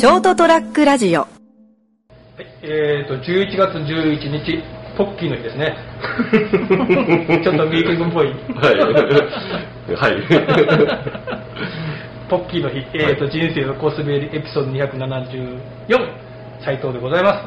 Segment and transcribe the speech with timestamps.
[0.00, 1.28] ショートトラックラジオはい、
[2.62, 4.62] えーと、11月11日、
[4.96, 5.76] ポッキーの日ですね。
[7.44, 8.28] ちょっとウィークエンドっぽい。
[8.28, 8.34] は
[8.72, 8.78] い。
[9.94, 10.22] はい。
[12.30, 15.60] ポッキーの日、えーと、人生のコースベリエピソード274、
[16.64, 17.40] 斉藤でございます。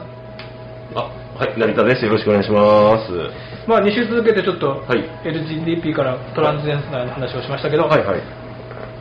[0.94, 1.10] あ、
[1.40, 2.06] はい、成田です。
[2.06, 3.32] よろしくお願いします。
[3.66, 8.22] まあ、2週続けてちょっと、はい LGDP からトランスジェンダーの話をしましたけど、はいはい。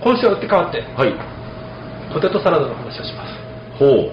[0.00, 1.12] 今週は打って変わって、はい。
[2.14, 3.42] ポテトサラダの話をします。
[3.82, 4.11] ほ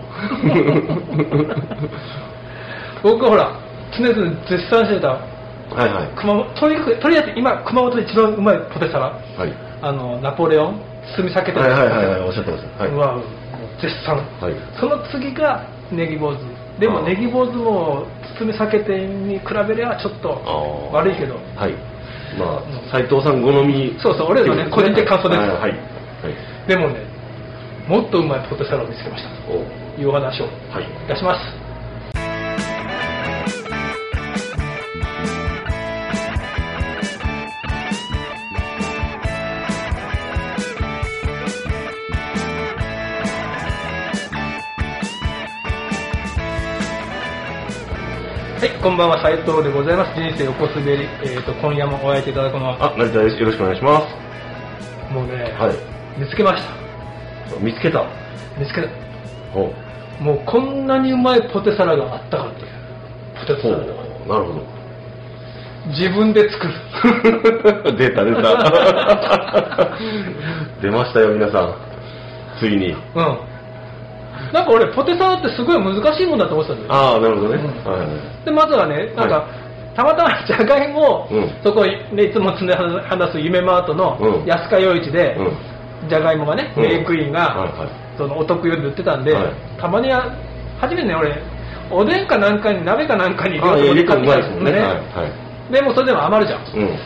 [3.13, 3.51] 僕はほら、
[3.97, 5.75] 常々絶賛してた、う。
[5.75, 6.07] はいはい。
[6.15, 9.05] 熊本とにかく、とりあえず今、熊本で一番うまいポテサラ、
[9.37, 9.53] はい。
[9.81, 10.81] あの、ナポレオン、
[11.15, 12.65] 包み避けてるはいはいはいはい、おっしゃってます。
[12.79, 12.89] はい。
[12.89, 13.15] うわ
[13.81, 16.37] 絶賛、はいその次がネギ坊主
[16.79, 18.05] でもネギ坊主も
[18.37, 20.29] 包み避けてに比べりゃちょっと
[20.93, 21.73] 悪いけどはい。
[22.37, 23.95] まうんあ、斉藤さん好み。
[23.99, 25.49] そうそう俺のね個人的感想ですはい。
[25.49, 25.59] はい。
[25.59, 25.71] はい。
[26.67, 27.08] でもね
[27.89, 30.83] もっとうまいポテサラを見つけましたおというお話をはい。
[30.83, 31.59] いたします
[48.59, 50.19] はい、こんばんは、斉藤でございます。
[50.19, 53.37] 人生横滑り、えー、と今夜もお会いいただくのは、あ、成田です。
[53.37, 54.05] よろしくお願いしま
[55.11, 55.63] もうね、す。
[55.63, 56.19] はい。
[56.19, 56.78] 見つけました。
[57.59, 58.05] 見つけた。
[58.57, 58.87] 見つけた。
[59.53, 59.71] ほ
[60.21, 60.23] う。
[60.23, 62.67] もうこんなにうまいポテサラがあったかっていう。
[63.39, 63.93] ポテサラダが。
[63.93, 63.95] う。
[64.27, 64.61] なるほど。
[65.87, 66.73] 自分で作る。
[67.97, 68.41] 出た出た
[70.81, 71.73] 出ましたよ皆さん
[72.59, 73.37] ついにうん。
[74.53, 77.01] なんか俺、ポテサラってすごい難しいもんだと思ってたんだよ。
[77.01, 77.55] ああなるほどね、
[77.85, 78.09] うんはいはい
[78.45, 79.45] で、まずはね、なんか、はい
[79.95, 85.51] たまたまじゃがいもを、うんそこ、ね、いつも常に話す夢マートのうん安川夜市で、うん
[86.07, 86.83] じゃがいもがね、うん。
[86.83, 87.89] メイクインが、はいはい。
[88.17, 89.53] そのお得よりで売ってたんで、はい。
[89.79, 90.35] たまには、
[90.79, 91.41] 初めてね、俺、
[91.91, 94.71] おでんかなんかに、鍋かなんかに入れてもうまいですもんね。
[94.71, 95.27] ねはいは
[95.69, 95.73] い。
[95.73, 96.81] でもそれでも余るじゃん。
[96.81, 96.99] うん。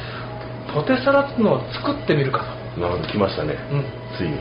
[0.73, 2.45] ポテサラってのを作ってみるか
[2.77, 3.75] なるほど来ましたね、と。
[3.75, 3.85] うん。
[4.17, 4.37] ついに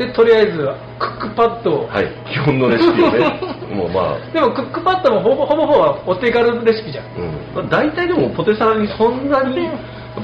[0.00, 0.56] で、とりあえず、
[0.98, 2.08] クックパッドを、はい。
[2.32, 3.18] 基本のレシピをね。
[3.76, 4.32] もうまあ。
[4.32, 7.04] でもクックパッドもほぼほぼほぼはお手軽レシピじゃん。
[7.60, 9.68] うん、大体でもポテサラにそんなに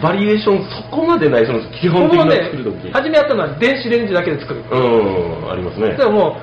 [0.02, 4.62] バリエーションそこまでないその基本的な作る時、初めやったのは電子レンジだけで作る。
[4.70, 5.90] うんありますね。
[5.90, 6.36] でもも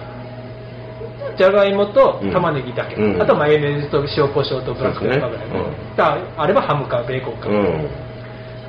[1.34, 2.32] う、じゃがいもとうん。
[2.32, 2.94] 玉ねぎだけ。
[2.96, 3.20] うん。
[3.20, 7.50] あとマヨネーズと塩コショウとブラックペッパーぐらい、そうですねだあればハムかベーコンか。
[7.50, 7.88] うん。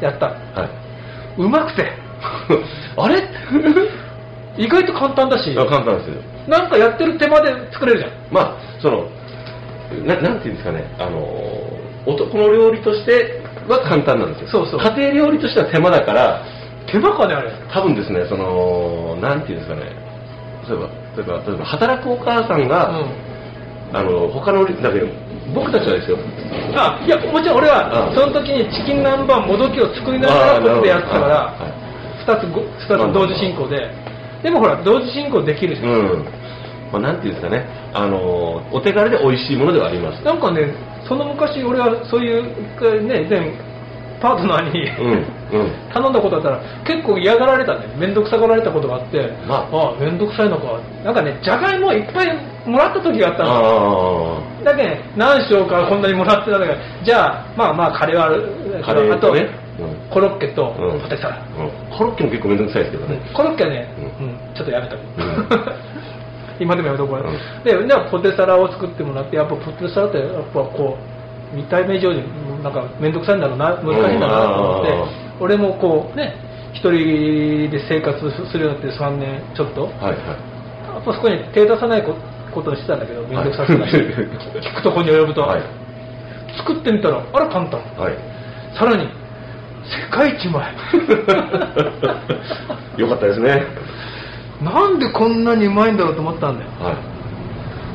[0.00, 0.28] やった。
[0.28, 0.34] は
[1.36, 1.92] い、うまくて、
[2.96, 3.22] あれ？
[4.56, 6.22] 意外と簡単だし、あ簡単ですよ。
[6.48, 8.12] なんかやってる手間で作れるじゃん。
[8.30, 9.08] まあその
[10.04, 10.84] ななんていうんですかね。
[10.98, 11.20] あの
[12.06, 14.48] 男の料理としては簡単なんですよ。
[14.48, 14.80] そうそう。
[14.80, 16.44] 家庭料理としては手間だから
[16.86, 17.50] 手間かね、あれ。
[17.72, 19.90] 多分ですねそのなんていうんですかね。
[20.68, 23.34] 例えば例えば例えば働くお母さんが、うん。
[23.94, 25.06] あの他のだけど
[25.54, 26.18] 僕たちはですよ。
[26.74, 28.14] あいやもちろん俺はあ。
[28.14, 31.70] その時にチキン南蛮もどきを作りながらこでやってたからあ
[32.26, 33.86] 2つご二つ同時進行で
[34.44, 36.24] でもほら同時進行できるじゃん、うん。
[36.92, 37.64] まあ、なんていうんですかね。
[37.94, 40.22] あのお手軽で美味しいものではあります。
[40.22, 40.74] なんかね
[41.08, 43.50] その昔俺はそういうね以前
[44.20, 45.72] パートナーに、うんうん。
[45.92, 47.86] 頼んだことあったら結構嫌がられたね。
[47.96, 49.76] 面倒くさがられたことがあってまあ。
[49.76, 50.78] あ面倒くさいのか。
[51.02, 54.40] なんかねじゃがいもいっぱいもらった時があったの。
[54.62, 58.52] あだけどね何章からこんなにもらってたんだからじゃあまあまあカレーはある。
[58.84, 59.34] カレーあと
[60.10, 61.00] コロッケとうん。
[61.00, 61.46] ポテサラ、
[61.96, 63.88] コロッケも結構めんどくさいですけどね、コロッケはね、
[64.54, 64.98] ちょっとやめた、ん。
[66.60, 67.64] 今でもやめとこう、うん。
[67.64, 70.96] でではポテサラを作ってもらってやっぱポテサラってやっぱこ
[71.52, 72.22] う見た目以上に
[72.62, 74.94] なんか面倒くさいんだろうな難しいんだろうなと思って、
[75.40, 76.34] 俺もこうね
[76.72, 78.18] 一人で生活
[78.50, 79.82] するようになって3年ちょっと。
[79.82, 80.14] はいはい。
[80.14, 82.14] やっぱそこに手出さないこ
[82.52, 85.62] ことにしてたんだけど面倒くさくない聞くとこに及ぶと、はい。
[86.58, 87.80] 作ってみたらあら簡単。
[87.98, 88.14] はい。
[88.78, 89.08] さらに
[89.84, 90.74] 世界一うまい。
[93.00, 93.66] よかったですね。
[94.62, 96.70] なんでこんなにうまいんだろうと思ったんだよ。
[96.80, 96.96] はい。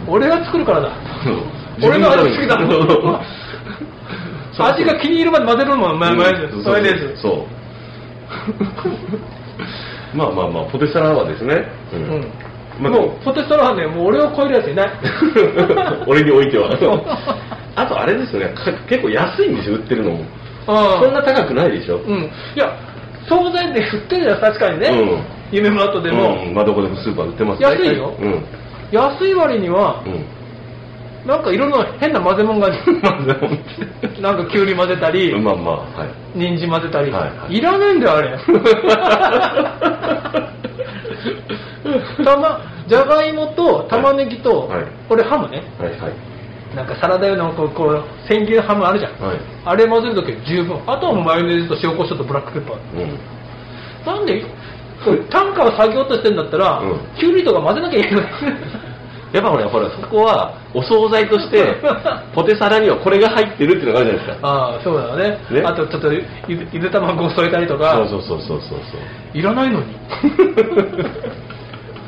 [0.08, 0.92] 俺が作るからだ。
[1.82, 2.60] 俺の味好きだ。
[4.60, 7.22] 味が気に入るまで混ぜるのもマヨネーズ、マヨネーズ。
[7.22, 7.48] そ
[10.14, 10.18] う。
[10.18, 12.32] まあまあまあポテサラはですね、ううん。
[12.80, 14.92] まあもう、ポテサラはね、もう俺を超えるやついない。
[16.08, 16.70] 俺においては。
[17.76, 18.54] あとあれですよね。
[18.54, 20.20] か結構安いんですよ売ってるのも。
[20.20, 20.39] あ
[21.02, 21.98] そんな高くないでしょ？
[21.98, 22.32] うん。
[22.56, 22.72] いや、
[23.28, 24.88] 惣菜で売ってるじゃん、確かにね。
[24.90, 25.20] うん。
[25.52, 26.44] 夢マートでも。
[26.46, 26.54] うん。
[26.54, 27.64] まあどこでもスーパー売ってます。
[27.64, 28.14] 安いよ。
[28.20, 28.44] うん。
[28.92, 30.26] 安い割には、うん。
[31.28, 32.70] なんかいろんな変な混ぜ物が、
[34.22, 36.10] なんかきゅうり混ぜたり、まあまあはい。
[36.34, 37.58] 人参混ぜたり、はいはい。
[37.58, 38.38] いらねえんだよ、あれ。
[42.24, 44.84] たま、じゃがいもと玉ねぎと、はい。
[45.08, 45.64] これハムね。
[45.80, 46.14] はいはい
[46.76, 49.40] なんかサラダ用のこうこう千切りハムあるじゃん、はい。
[49.66, 50.78] あれ混ぜるときは十分。
[50.86, 52.78] あとはもうマヨネーズと塩コショウとブラックペッパー。
[52.94, 53.20] うん。
[54.06, 54.46] なんで？
[55.32, 57.00] 単価を下げようとしてんだったら、うん。
[57.18, 58.26] きゅうりとか混ぜなきゃいけない。
[59.32, 61.76] やっぱほらほらそこはお惣菜として
[62.34, 64.48] ポテサラにはこれが入ってるっていうのがあるじゃないですか。
[64.48, 65.38] ああそうだね。
[65.52, 65.62] ね。
[65.64, 66.24] あとちょっとゆ
[66.80, 67.94] で卵を添えたりとか。
[67.94, 68.80] そうそうそうそうそう。
[69.34, 69.86] いらないのに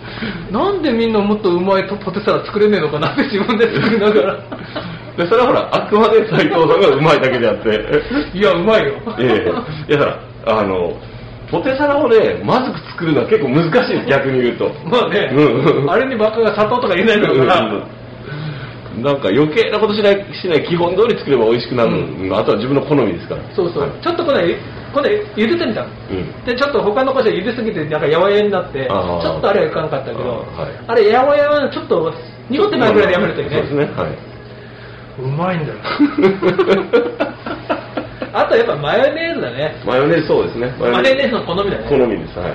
[0.51, 4.37] なんでみんなもっとうまいポテサラ作れねえのかなって自分で作りながら。
[5.17, 7.69] でそれはほらあくまで斉藤さんがうまいだけであって。
[8.33, 8.93] いやうまいよ。
[9.19, 9.45] え
[9.89, 9.91] え。
[9.91, 10.93] いやだからあの
[11.49, 14.71] ポテサラをねまずく作るのは結構難しいです逆に言うと。
[14.85, 15.89] まあね、うん。
[15.89, 19.11] あれにばっかが砂糖とか入れないんだから、うんな。
[19.13, 22.33] んか余計なことしないしない基本通り作れば美味しくなる、うん。
[22.33, 24.57] あとは自分の好みですからそうそう、はいちょっとこれ
[24.93, 25.87] これ茹でてみたの。
[26.11, 26.43] うん。
[26.45, 30.61] でちょっと他の箇所茹ですぎてなんかやわやになってちょっとあれはいかんかったけどあー。
[30.61, 32.13] はいあれやわやはちょっと
[32.49, 33.55] 濁ってないぐらいでやめるといいね。
[33.55, 33.85] そうですね。
[33.95, 34.17] はい。
[35.21, 35.79] うまいんだよ。
[38.33, 39.75] あとやっぱマヨネーズだね。
[39.85, 40.73] マヨネーズそうですね。
[40.79, 41.85] マヨネーズの好みだね。
[41.89, 42.39] 好みです。
[42.39, 42.51] はい。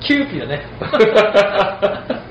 [0.00, 0.66] キューピーだね。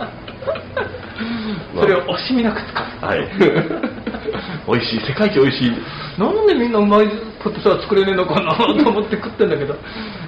[1.80, 3.06] それを惜しみなく使う。
[3.06, 3.28] はい。
[4.68, 5.00] 美味しい。
[5.08, 5.74] 世界一美味しい。
[6.20, 7.10] なんでみんなうまい
[7.44, 9.74] ポテサラ作れねえのかなと思って食ってんだけど。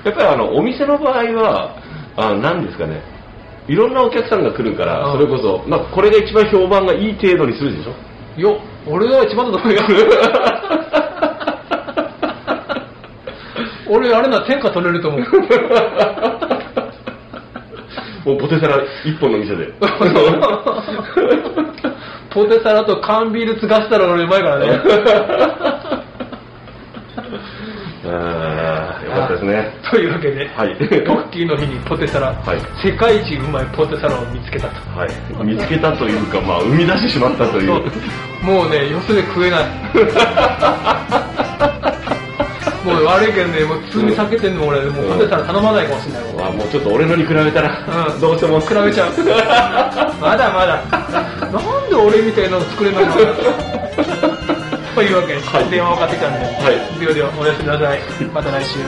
[0.04, 1.76] やっぱりあのお店の場合は
[2.18, 3.02] あ何ですかね。
[3.68, 7.94] いろんなお客さんが来るからうんそれこそ、まあ、これが一番評判がいい程度にするでしょ？
[8.38, 8.50] いや
[8.88, 9.82] 俺が一番だと思うよ。
[13.90, 15.22] 俺あれな天下取れると思う。
[18.26, 19.72] もうポテサラ一本の店で。
[22.32, 24.80] ポテサラと缶ビール継がしたら俺うまいからね
[28.06, 29.74] あーよかったですね。
[29.90, 30.76] というわけで、はい。
[30.76, 32.60] ポッキーの日にポテサラ、はい。
[32.88, 34.76] 世界一うまいポテサラを見つけたと。
[35.00, 35.10] はい。
[35.44, 37.72] 見つけたというか、まあ、生み出してしまったという。
[38.42, 39.66] もうねよそで食えない。
[42.86, 46.46] もう悪いけどねもう普通に避けてんの俺もうポテサラ頼まないかもしれないもん。
[46.48, 47.80] あもうちょっと俺のに比べたら、
[48.14, 48.22] うん。
[48.22, 48.60] どうしても。
[48.60, 49.10] 比べちゃう。
[50.22, 50.84] まだまだ。
[51.52, 53.12] なんで俺みたいなの作れないの？
[54.96, 57.00] というわけで、はい電話をかかってきたんで、はい。
[57.00, 58.00] ではではおやすみなさい
[58.34, 58.80] また来週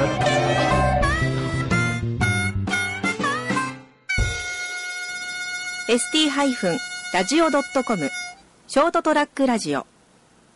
[8.68, 9.86] ショートトラックラジオ